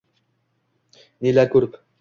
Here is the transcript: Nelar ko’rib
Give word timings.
Nelar 1.27 1.55
ko’rib 1.57 1.81